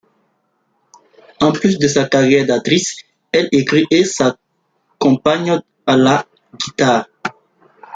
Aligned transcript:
En 1.41 1.51
plus 1.51 1.77
de 1.77 1.87
sa 1.87 2.07
carrière 2.09 2.47
d'actrice, 2.47 3.03
elle 3.31 3.47
écrit 3.51 3.85
et 3.91 4.03
s'accompagne 4.03 5.59
à 5.85 5.95
la 5.95 6.25
guitare. 6.57 7.05